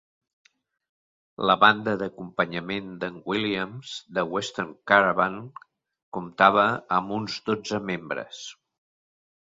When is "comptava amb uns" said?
6.19-7.37